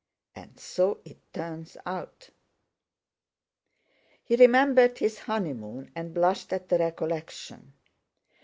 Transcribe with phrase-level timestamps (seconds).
[0.35, 2.31] And so it turns out."
[4.23, 7.73] He remembered his honeymoon and blushed at the recollection.